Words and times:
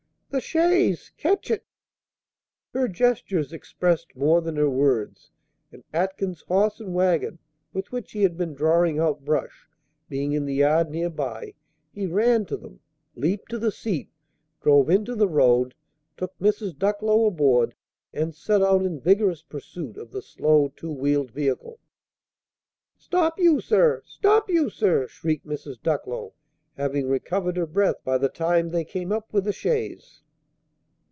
"The 0.33 0.39
chaise. 0.39 1.11
Ketch 1.17 1.51
it." 1.51 1.65
Her 2.73 2.87
gestures 2.87 3.51
expressed 3.51 4.15
more 4.15 4.39
than 4.39 4.55
her 4.55 4.69
words; 4.69 5.29
and, 5.73 5.83
Atkins's 5.91 6.43
horse 6.43 6.79
and 6.79 6.93
wagon, 6.93 7.37
with 7.73 7.91
which 7.91 8.13
he 8.13 8.23
had 8.23 8.37
been 8.37 8.53
drawing 8.53 8.97
out 8.97 9.25
brush, 9.25 9.67
being 10.07 10.31
in 10.31 10.45
the 10.45 10.53
yard 10.53 10.89
near 10.89 11.09
by, 11.09 11.55
he 11.93 12.07
ran 12.07 12.45
to 12.45 12.55
them, 12.55 12.79
leaped 13.13 13.49
to 13.49 13.59
the 13.59 13.73
seat, 13.73 14.09
drove 14.61 14.89
into 14.89 15.15
the 15.15 15.27
road, 15.27 15.73
took 16.15 16.31
Mrs. 16.39 16.77
Ducklow 16.77 17.25
aboard, 17.25 17.75
and 18.13 18.33
set 18.33 18.61
out 18.61 18.85
in 18.85 19.01
vigorous 19.01 19.41
pursuit 19.41 19.97
of 19.97 20.11
the 20.11 20.21
slow 20.21 20.71
two 20.77 20.93
wheeled 20.93 21.31
vehicle. 21.31 21.77
"Stop, 22.95 23.37
you, 23.37 23.59
sir! 23.59 24.01
Stop, 24.05 24.49
you, 24.49 24.69
sir!" 24.69 25.09
shrieked 25.09 25.45
Mrs. 25.45 25.81
Ducklow, 25.83 26.31
having 26.77 27.05
recovered 27.05 27.57
her 27.57 27.65
breath 27.65 28.01
by 28.05 28.17
the 28.17 28.29
time 28.29 28.69
they 28.69 28.85
came 28.85 29.11
up 29.11 29.31
with 29.33 29.43
the 29.43 29.51
chaise. 29.53 30.21